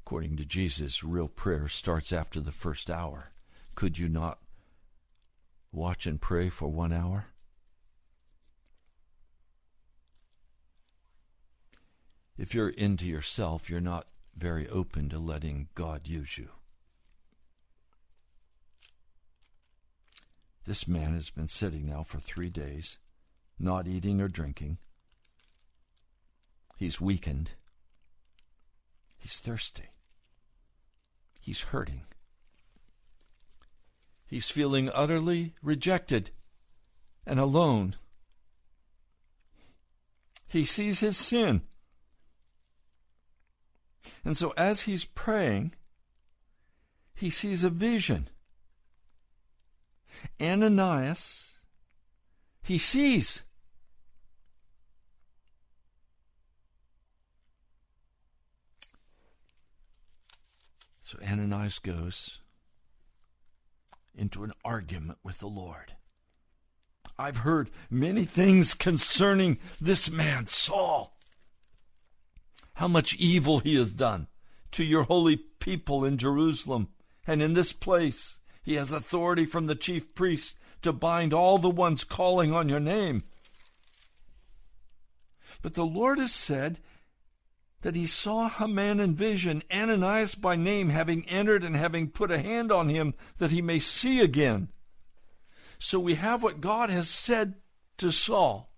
[0.00, 3.30] According to Jesus, real prayer starts after the first hour.
[3.74, 4.38] Could you not
[5.70, 7.26] watch and pray for one hour?
[12.38, 14.06] If you're into yourself, you're not
[14.36, 16.50] very open to letting God use you.
[20.64, 22.98] This man has been sitting now for three days
[23.58, 24.78] not eating or drinking.
[26.76, 27.52] He's weakened.
[29.16, 29.90] He's thirsty.
[31.40, 32.02] He's hurting.
[34.26, 36.30] He's feeling utterly rejected
[37.26, 37.96] and alone.
[40.46, 41.62] He sees his sin.
[44.24, 45.74] And so, as he's praying,
[47.14, 48.28] he sees a vision.
[50.40, 51.58] Ananias,
[52.62, 53.42] he sees
[61.08, 62.40] So Ananias goes
[64.14, 65.94] into an argument with the Lord.
[67.18, 71.16] I've heard many things concerning this man, Saul.
[72.74, 74.26] How much evil he has done
[74.72, 76.88] to your holy people in Jerusalem
[77.26, 78.36] and in this place.
[78.62, 82.80] He has authority from the chief priests to bind all the ones calling on your
[82.80, 83.22] name.
[85.62, 86.80] But the Lord has said
[87.82, 92.30] that he saw a man in vision, Ananias by name, having entered and having put
[92.30, 94.68] a hand on him that he may see again.
[95.78, 97.54] So we have what God has said
[97.98, 98.68] to Saul.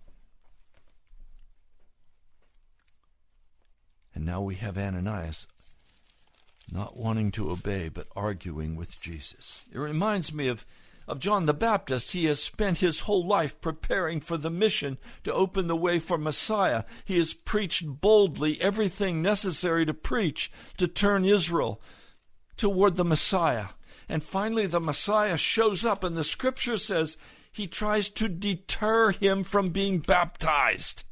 [4.14, 5.46] And now we have Ananias
[6.70, 9.64] not wanting to obey but arguing with Jesus.
[9.72, 10.66] It reminds me of
[11.10, 15.34] of John the Baptist, he has spent his whole life preparing for the mission to
[15.34, 16.84] open the way for Messiah.
[17.04, 21.82] He has preached boldly everything necessary to preach to turn Israel
[22.56, 23.70] toward the Messiah.
[24.08, 27.16] And finally, the Messiah shows up, and the scripture says
[27.50, 31.04] he tries to deter him from being baptized.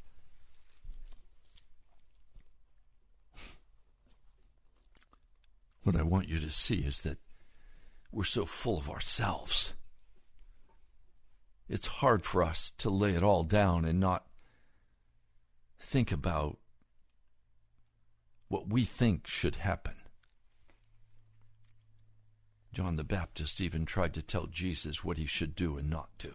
[5.83, 7.19] What I want you to see is that
[8.13, 9.73] we're so full of ourselves
[11.69, 14.27] it's hard for us to lay it all down and not
[15.79, 16.59] think about
[18.49, 19.95] what we think should happen.
[22.73, 26.35] John the Baptist even tried to tell Jesus what he should do and not do.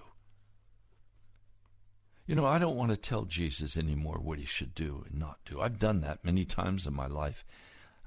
[2.25, 5.39] You know, I don't want to tell Jesus anymore what he should do and not
[5.45, 5.59] do.
[5.59, 7.43] I've done that many times in my life.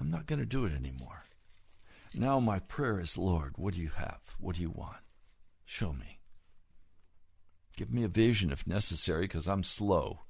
[0.01, 1.25] I'm not going to do it anymore.
[2.15, 4.21] Now my prayer is, Lord, what do you have?
[4.39, 4.99] What do you want?
[5.67, 6.16] Show me.
[7.77, 10.21] Give me a vision if necessary, because I'm slow.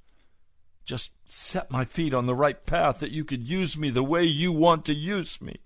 [0.84, 4.24] Just set my feet on the right path that you could use me the way
[4.24, 5.58] you want to use me.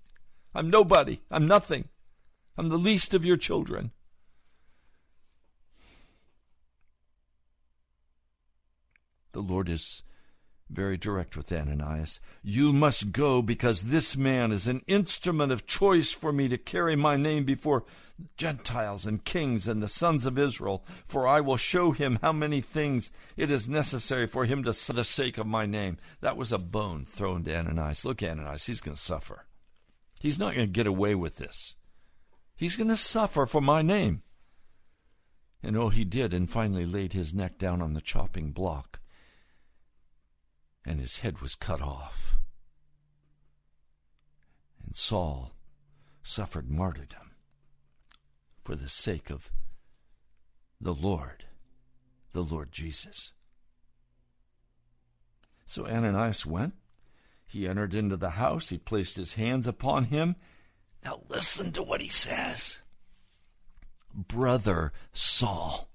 [0.53, 1.21] I'm nobody.
[1.29, 1.89] I'm nothing.
[2.57, 3.91] I'm the least of your children.
[9.31, 10.03] The Lord is
[10.69, 12.19] very direct with Ananias.
[12.43, 16.95] You must go because this man is an instrument of choice for me to carry
[16.95, 17.85] my name before
[18.37, 22.61] Gentiles and kings and the sons of Israel, for I will show him how many
[22.61, 25.97] things it is necessary for him to for the sake of my name.
[26.21, 28.05] That was a bone thrown to Ananias.
[28.05, 29.45] Look, Ananias, he's going to suffer.
[30.19, 31.75] He's not going to get away with this.
[32.55, 34.21] He's going to suffer for my name.
[35.63, 39.01] And oh, he did, and finally laid his neck down on the chopping block
[40.85, 42.37] and his head was cut off.
[44.83, 45.53] And Saul
[46.23, 47.30] suffered martyrdom
[48.63, 49.51] for the sake of
[50.79, 51.45] the Lord,
[52.33, 53.33] the Lord Jesus.
[55.65, 56.73] So Ananias went.
[57.45, 58.69] He entered into the house.
[58.69, 60.35] He placed his hands upon him.
[61.03, 62.79] Now listen to what he says.
[64.13, 65.91] Brother Saul.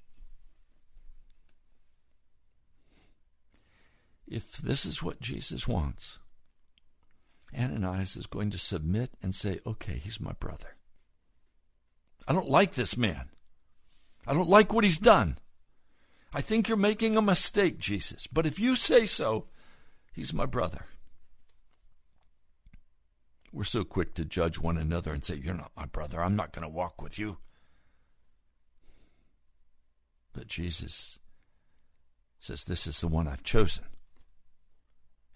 [4.27, 6.19] if this is what Jesus wants,
[7.57, 10.76] Ananias is going to submit and say, okay, he's my brother.
[12.27, 13.31] I don't like this man.
[14.27, 15.39] I don't like what he's done.
[16.33, 18.27] I think you're making a mistake, Jesus.
[18.27, 19.47] But if you say so,
[20.13, 20.87] he's my brother.
[23.53, 26.23] We're so quick to judge one another and say, You're not my brother.
[26.23, 27.39] I'm not going to walk with you.
[30.35, 31.19] But Jesus
[32.39, 33.85] says, This is the one I've chosen.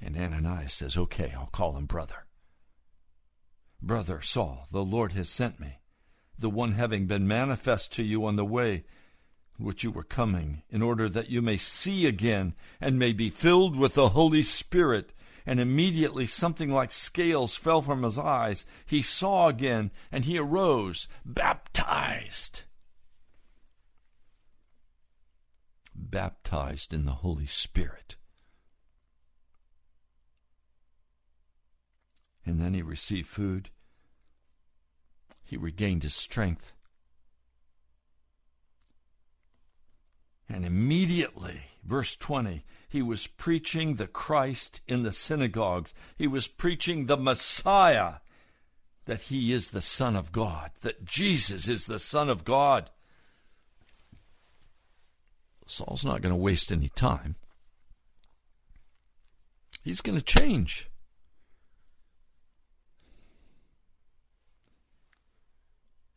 [0.03, 2.27] And Ananias says, Okay, I'll call him brother.
[3.81, 5.80] Brother Saul, the Lord has sent me,
[6.41, 8.85] the one having been manifest to you on the way
[9.59, 13.77] which you were coming, in order that you may see again and may be filled
[13.77, 15.13] with the Holy Spirit.
[15.45, 18.65] And immediately something like scales fell from his eyes.
[18.87, 22.63] He saw again, and he arose, baptized.
[25.95, 28.17] Baptized in the Holy Spirit.
[32.51, 33.71] and then he received food.
[35.51, 36.73] He regained his strength.
[40.49, 45.93] And immediately, verse 20, he was preaching the Christ in the synagogues.
[46.17, 48.19] He was preaching the Messiah,
[49.07, 52.89] that he is the Son of God, that Jesus is the Son of God.
[55.67, 57.35] Saul's not going to waste any time.
[59.83, 60.90] He's going to change.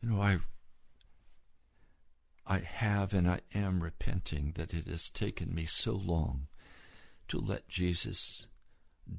[0.04, 0.40] You know, I
[2.46, 6.48] I have and I am repenting that it has taken me so long
[7.30, 8.48] to let Jesus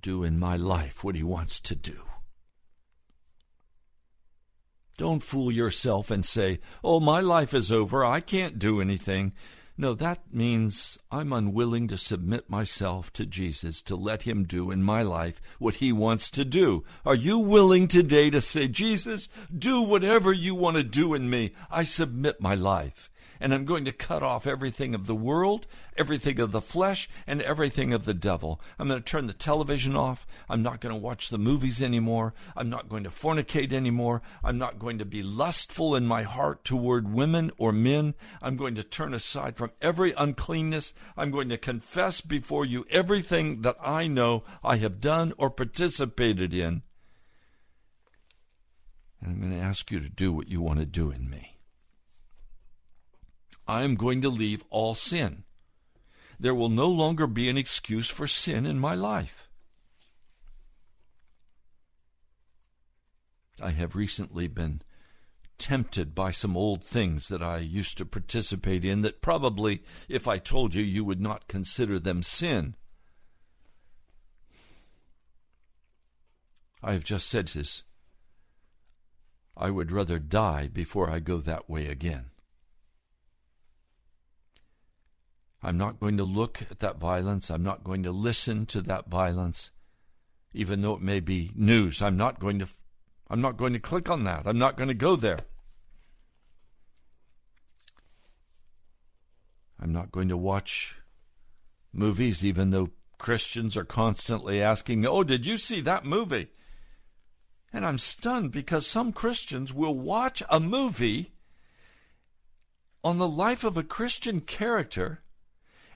[0.03, 2.03] do in my life what he wants to do.
[4.99, 8.05] Don't fool yourself and say, Oh, my life is over.
[8.05, 9.33] I can't do anything.
[9.77, 14.85] No, that means I'm unwilling to submit myself to Jesus to let Him do in
[14.85, 16.85] my life what He wants to do.
[17.05, 21.55] Are you willing today to say, Jesus, do whatever you want to do in me?
[21.73, 23.11] I submit my life
[23.45, 25.67] and I'm going to cut off everything of the world,
[25.99, 28.59] everything of the flesh, and everything of the devil.
[28.79, 30.27] I'm going to turn the television off.
[30.49, 32.33] I'm not going to watch the movies anymore.
[32.57, 34.23] I'm not going to fornicate anymore.
[34.43, 38.15] I'm not going to be lustful in my heart toward women or men.
[38.41, 40.95] I'm going to turn aside from every uncleanness.
[41.15, 46.55] I'm going to confess before you everything that I know I have done or participated
[46.55, 46.81] in.
[49.21, 51.54] And I'm going to ask you to do what you want to do in me.
[53.67, 55.45] I am going to leave all sin.
[56.39, 59.49] There will no longer be an excuse for sin in my life.
[63.63, 64.83] I have recently been
[65.59, 70.39] tempted by some old things that I used to participate in that probably, if I
[70.39, 72.75] told you, you would not consider them sin.
[76.83, 77.85] I have just said this.
[79.57, 82.27] I would rather die before I go that way again.
[85.65, 87.51] I'm not going to look at that violence.
[87.51, 89.71] I'm not going to listen to that violence,
[90.53, 92.03] even though it may be news.
[92.03, 92.69] I'm not going to.
[93.31, 94.47] I'm not going to click on that.
[94.47, 95.39] I'm not going to go there.
[99.81, 101.01] I'm not going to watch
[101.95, 106.49] movies, even though Christians are constantly asking Oh, did you see that movie?
[107.73, 111.33] And I'm stunned because some Christians will watch a movie
[113.03, 115.24] on the life of a Christian character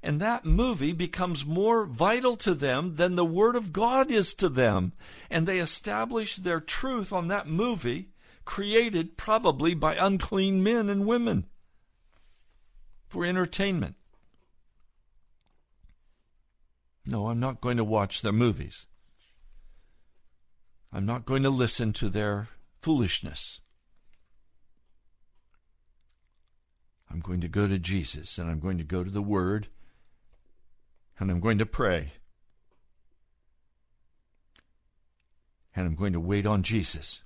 [0.02, 4.48] and that movie becomes more vital to them than the Word of God is to
[4.48, 4.92] them.
[5.30, 8.10] And they establish their truth on that movie,
[8.44, 11.46] created probably by unclean men and women
[13.08, 13.96] for entertainment.
[17.04, 18.86] No, I'm not going to watch their movies.
[20.92, 22.48] I'm not going to listen to their
[22.80, 23.60] foolishness.
[27.10, 29.68] I'm going to go to Jesus and I'm going to go to the Word
[31.18, 32.12] and I'm going to pray.
[35.74, 37.22] And I'm going to wait on Jesus.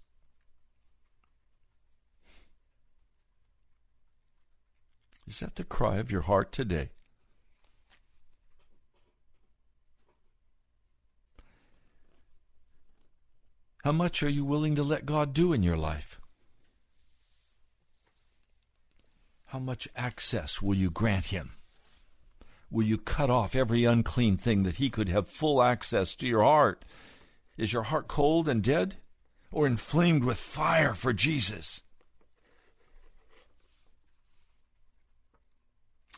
[5.26, 6.90] Is that the cry of your heart today?
[13.84, 16.20] How much are you willing to let God do in your life?
[19.46, 21.52] How much access will you grant Him?
[22.72, 26.42] Will you cut off every unclean thing that he could have full access to your
[26.42, 26.86] heart?
[27.58, 28.96] Is your heart cold and dead
[29.52, 31.82] or inflamed with fire for Jesus?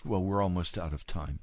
[0.04, 1.40] Well, we're almost out of time.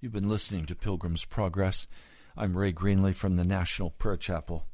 [0.00, 1.88] You've been listening to Pilgrim's Progress.
[2.36, 4.64] I'm Ray Greenley from the National Prayer Chapel.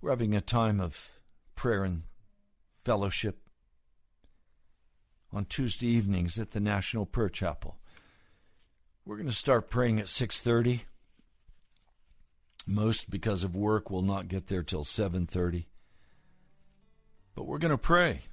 [0.00, 1.10] We're having a time of
[1.56, 2.04] prayer and
[2.86, 3.42] fellowship
[5.32, 7.80] on Tuesday evenings at the National Prayer Chapel.
[9.04, 10.82] We're going to start praying at 6:30.
[12.64, 15.66] Most because of work will not get there till 7:30.
[17.34, 18.26] But we're going to pray.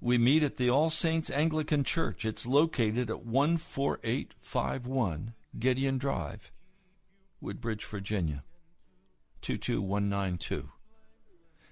[0.00, 2.24] We meet at the All Saints Anglican Church.
[2.24, 6.50] It's located at 14851 Gideon Drive,
[7.38, 8.44] Woodbridge, Virginia
[9.42, 10.70] 22192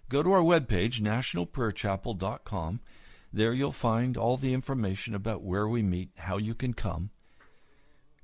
[0.08, 2.80] go to our webpage, nationalprayerchapel.com.
[3.32, 7.10] There you'll find all the information about where we meet, how you can come.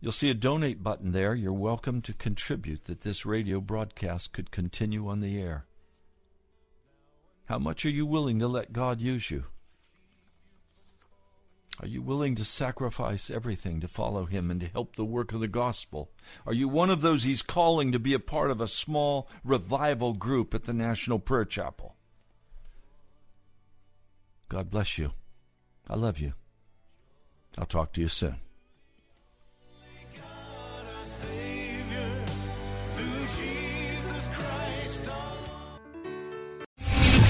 [0.01, 1.35] You'll see a donate button there.
[1.35, 5.67] You're welcome to contribute that this radio broadcast could continue on the air.
[7.45, 9.45] How much are you willing to let God use you?
[11.81, 15.41] Are you willing to sacrifice everything to follow Him and to help the work of
[15.41, 16.11] the gospel?
[16.47, 20.13] Are you one of those He's calling to be a part of a small revival
[20.13, 21.97] group at the National Prayer Chapel?
[24.49, 25.13] God bless you.
[25.89, 26.35] I love you.
[27.57, 28.37] I'll talk to you soon.